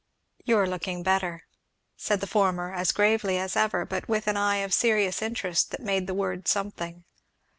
"You 0.43 0.57
are 0.57 0.65
looking 0.67 1.03
better," 1.03 1.43
said 1.95 2.21
the 2.21 2.25
former, 2.25 2.73
as 2.73 2.91
gravely 2.91 3.37
as 3.37 3.55
ever, 3.55 3.85
but 3.85 4.09
with 4.09 4.25
an 4.27 4.35
eye 4.35 4.55
of 4.55 4.73
serious 4.73 5.21
interest 5.21 5.69
that 5.69 5.79
made 5.79 6.07
the 6.07 6.15
word 6.15 6.47
something. 6.47 7.03